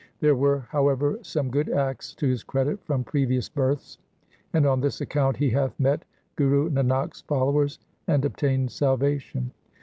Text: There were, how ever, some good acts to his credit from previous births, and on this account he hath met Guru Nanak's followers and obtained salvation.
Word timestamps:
There 0.19 0.33
were, 0.33 0.61
how 0.71 0.87
ever, 0.89 1.19
some 1.21 1.51
good 1.51 1.69
acts 1.69 2.15
to 2.15 2.27
his 2.27 2.41
credit 2.43 2.83
from 2.85 3.03
previous 3.03 3.49
births, 3.49 3.99
and 4.51 4.65
on 4.65 4.81
this 4.81 4.99
account 4.99 5.37
he 5.37 5.51
hath 5.51 5.79
met 5.79 6.05
Guru 6.35 6.71
Nanak's 6.71 7.21
followers 7.21 7.77
and 8.07 8.25
obtained 8.25 8.71
salvation. 8.71 9.51